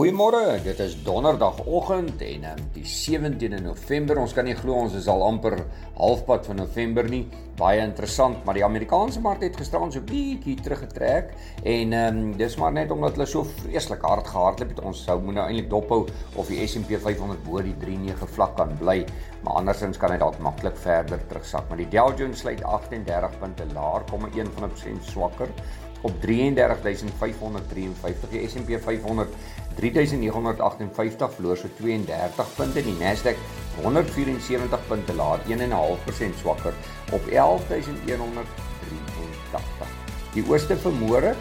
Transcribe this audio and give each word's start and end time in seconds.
Goeiemôre, 0.00 0.62
dit 0.64 0.78
is 0.80 0.94
donderdagoggend 1.04 2.22
en 2.24 2.44
um, 2.48 2.60
die 2.72 2.86
17de 2.88 3.58
November. 3.60 4.16
Ons 4.22 4.32
kan 4.32 4.46
nie 4.48 4.54
glo 4.56 4.78
ons 4.86 4.94
is 4.96 5.10
al 5.12 5.20
amper 5.26 5.58
halfpad 5.98 6.46
van 6.48 6.56
November 6.62 7.04
nie. 7.04 7.26
Baie 7.58 7.82
interessant, 7.84 8.38
maar 8.46 8.56
die 8.56 8.64
Amerikaanse 8.64 9.20
mark 9.20 9.44
het 9.44 9.58
gisteraan 9.60 9.92
so 9.92 10.00
bietjie 10.08 10.54
teruggetrek 10.64 11.34
en 11.68 11.92
ehm 11.92 12.22
um, 12.22 12.30
dis 12.40 12.56
maar 12.56 12.72
net 12.72 12.94
omdat 12.96 13.18
hulle 13.18 13.26
so 13.28 13.44
vreeslik 13.58 14.08
hard 14.08 14.32
gehardloop 14.32 14.72
het. 14.72 14.80
Ons 14.88 15.04
sou 15.04 15.18
moet 15.20 15.36
nou 15.36 15.44
eintlik 15.50 15.68
dophou 15.68 16.00
of 16.32 16.48
die 16.48 16.64
S&P 16.64 16.96
500 16.96 17.44
bo 17.44 17.60
die 17.60 17.76
39 17.84 18.32
vlak 18.38 18.56
kan 18.56 18.72
bly, 18.80 19.02
maar 19.44 19.60
andersins 19.60 20.00
kan 20.00 20.16
hy 20.16 20.22
dalk 20.24 20.40
maklik 20.40 20.80
verder 20.80 21.20
terugsak. 21.28 21.68
Maar 21.68 21.84
die 21.84 21.90
Dow 21.92 22.08
Jones 22.16 22.40
sluit 22.40 22.64
38 22.64 23.36
punte 23.44 23.68
laer, 23.76 24.08
0,1% 24.08 25.12
swakker 25.12 25.52
op 26.02 26.20
33553 26.20 28.30
die 28.30 28.48
S&P 28.48 28.82
500 28.82 29.28
3958 29.76 31.34
verloor 31.34 31.56
so 31.56 31.68
32 31.78 32.54
punte. 32.56 32.82
Die 32.82 32.96
Nasdaq 33.00 33.36
174 33.82 34.80
punte 34.88 35.14
laer 35.14 35.38
1.5% 35.48 35.54
swakker 36.42 36.74
op 37.12 37.22
11183 37.30 40.00
die 40.34 40.42
ooste 40.46 40.76
vermoere 40.78 41.34
uh, 41.34 41.36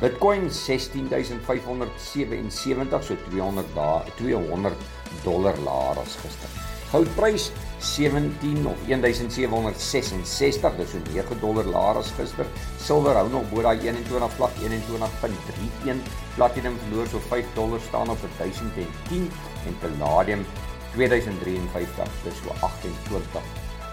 Bitcoin 0.00 0.50
16577 0.50 3.02
so 3.02 3.16
200 3.30 3.74
dae 3.74 4.12
200 4.16 4.76
dollar 5.24 5.58
laer 5.66 5.98
as 5.98 6.16
gister. 6.22 6.48
Goudprys 6.92 7.52
17 7.80 8.66
of 8.66 8.76
1766 8.86 10.76
dis 10.78 10.90
so 10.92 10.98
9 11.02 11.40
dollar 11.42 11.66
laer 11.66 11.98
as 11.98 12.12
gister. 12.14 12.46
Silwer 12.78 13.18
hou 13.18 13.28
nog 13.32 13.50
bo 13.50 13.62
daai 13.66 13.78
21 13.82 14.30
vlak 14.38 14.54
21.31. 14.62 15.98
Platinum 16.36 16.78
verloor 16.84 17.06
so 17.10 17.18
5 17.18 17.54
dollar 17.58 17.80
staan 17.88 18.08
op 18.14 18.22
1010 18.38 19.26
en 19.66 19.74
palladium 19.82 20.46
2053 20.94 22.08
dis 22.24 22.38
so 22.38 22.54
28 22.62 23.42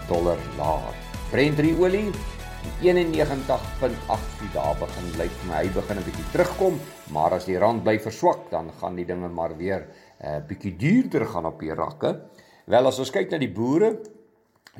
dollar 0.08 0.38
laer. 0.56 0.94
Brent 1.30 1.58
olie 1.58 2.10
91.8 2.82 4.36
daar 4.54 4.76
begin 4.80 5.06
lyk 5.18 5.32
vir 5.40 5.48
my 5.50 5.60
hy 5.62 5.70
begin 5.74 5.98
'n 5.98 6.04
bietjie 6.06 6.30
terugkom, 6.32 6.80
maar 7.12 7.32
as 7.32 7.44
die 7.44 7.58
rand 7.58 7.84
bly 7.84 7.98
verswak, 7.98 8.50
dan 8.50 8.70
gaan 8.80 8.96
die 8.96 9.04
dinge 9.04 9.28
maar 9.28 9.56
weer 9.56 9.80
'n 9.80 10.26
uh, 10.26 10.36
eh, 10.36 10.42
bietjie 10.46 10.76
duurder 10.76 11.26
gaan 11.26 11.46
op 11.46 11.60
die 11.60 11.74
rakke. 11.74 12.20
Wel 12.66 12.86
as 12.86 12.98
ons 12.98 13.10
kyk 13.10 13.30
na 13.30 13.38
die 13.38 13.52
boere, 13.52 14.00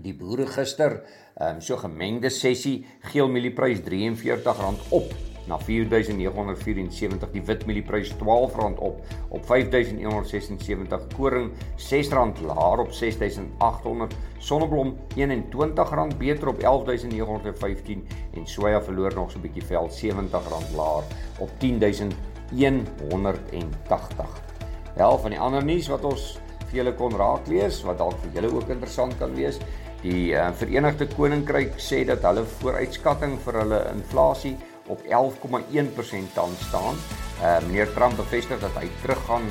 die 0.03 0.15
boere 0.15 0.47
gister, 0.47 1.03
ehm 1.37 1.57
um, 1.57 1.61
so 1.61 1.77
gemengde 1.77 2.31
sessie, 2.31 2.87
geel 3.01 3.29
mielieprys 3.29 3.81
R43 3.81 4.91
op 4.91 5.36
na 5.47 5.59
4974 5.59 7.31
die 7.33 7.43
wit 7.43 7.67
mielieprys 7.67 8.15
R12 8.15 8.79
op 8.79 9.05
op 9.29 9.47
5176 9.47 11.07
koring 11.17 11.51
R6 11.77 12.09
laer 12.47 12.79
op 12.85 12.93
6800 12.93 14.15
sonneblom 14.39 14.97
R21 15.17 16.17
beter 16.19 16.49
op 16.49 16.61
11915 16.61 18.07
en 18.35 18.47
soja 18.47 18.83
verloor 18.83 19.15
nog 19.15 19.31
so 19.31 19.39
'n 19.39 19.43
bietjie 19.43 19.65
veld 19.65 19.93
R70 19.93 20.75
laer 20.77 21.05
op 21.39 21.51
10180 21.61 24.47
Wel 24.97 25.19
van 25.19 25.31
die 25.31 25.41
ander 25.41 25.65
nuus 25.65 25.91
wat 25.93 26.05
ons 26.09 26.23
vir 26.71 26.79
julle 26.79 26.93
kon 26.97 27.13
raak 27.21 27.49
lees 27.53 27.83
wat 27.85 27.99
dalk 28.01 28.17
vir 28.23 28.39
julle 28.39 28.53
ook 28.57 28.71
interessant 28.73 29.13
kan 29.21 29.35
wees. 29.37 29.59
Die 30.01 30.33
uh, 30.33 30.47
Verenigde 30.57 31.05
Koninkryk 31.13 31.77
sê 31.77 32.01
dat 32.09 32.25
hulle 32.25 32.47
vooruitskatting 32.63 33.37
vir 33.45 33.59
hulle 33.61 33.83
inflasie 33.93 34.55
op 34.87 35.01
11,1% 35.03 36.33
tans 36.35 36.67
staan. 36.69 36.95
Uh 37.43 37.59
meneer 37.67 37.93
Trump 37.93 38.17
bevestig 38.17 38.61
dat 38.61 38.75
hy 38.81 38.89
teruggaan 39.03 39.45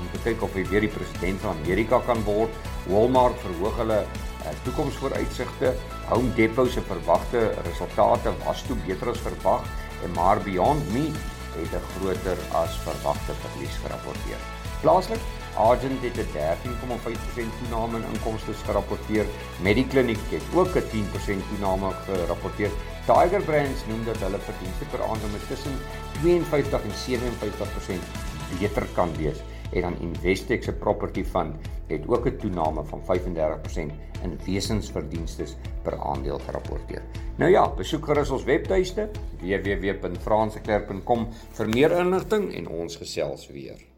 om 0.00 0.08
te 0.12 0.20
kyk 0.24 0.42
of 0.42 0.52
hy 0.54 0.64
weer 0.68 0.84
die 0.84 0.92
president 0.92 1.40
van 1.40 1.56
Amerika 1.64 2.00
kan 2.06 2.22
word. 2.24 2.52
Walmart 2.86 3.38
verhoog 3.40 3.76
hulle 3.76 4.00
uh, 4.04 4.54
toekomsvooruitsigte. 4.64 5.74
Home 6.10 6.34
Depot 6.34 6.70
se 6.70 6.82
verwagte 6.84 7.50
resultate 7.64 8.32
was 8.44 8.64
toe 8.68 8.76
beter 8.86 9.12
as 9.12 9.22
verwag 9.24 9.64
en 10.04 10.16
maar 10.16 10.40
Beyond 10.44 10.92
Meat 10.92 11.16
het 11.56 11.72
'n 11.74 11.86
groter 11.96 12.38
as 12.52 12.76
verwagte 12.86 13.32
verlies 13.42 13.76
gerapporteer. 13.82 14.40
Plaaslik 14.80 15.20
Argent 15.54 16.02
het 16.02 16.16
'n 16.16 16.28
13,5% 16.32 17.52
toename 17.60 17.98
in 17.98 18.04
inkomste 18.12 18.52
gerapporteer. 18.52 19.26
Mediclinic 19.62 20.18
het 20.30 20.42
ook 20.54 20.74
'n 20.76 20.88
10% 20.90 21.42
toename 21.48 21.90
gerapporteer. 22.06 22.70
Tiger 23.06 23.42
Brands 23.42 23.86
noem 23.88 24.04
dat 24.04 24.18
hulle 24.18 24.38
verdienste 24.38 24.84
per 24.90 25.02
aandeel 25.02 25.28
met 25.32 25.48
tussen 25.48 25.72
52 26.20 26.82
en 26.82 26.94
57% 27.06 28.02
beter 28.58 28.86
kan 28.94 29.16
wees. 29.16 29.38
En 29.72 29.80
dan 29.80 29.96
Investec 30.00 30.62
se 30.62 30.72
property 30.72 31.24
fund 31.24 31.54
het 31.86 32.08
ook 32.08 32.26
'n 32.26 32.36
toename 32.36 32.84
van 32.84 33.04
35% 33.04 33.92
in 34.22 34.38
wesensverdienste 34.44 35.44
per 35.82 36.00
aandeel 36.00 36.38
gerapporteer. 36.38 37.02
Nou 37.36 37.50
ja, 37.50 37.68
besoek 37.68 38.04
gerus 38.04 38.30
ons 38.30 38.44
webtuiste 38.44 39.08
www.franseklerk.com 39.40 41.28
vir 41.50 41.68
meer 41.68 41.90
inligting 41.90 42.54
en 42.54 42.68
ons 42.68 42.96
gesels 42.96 43.48
weer. 43.48 43.89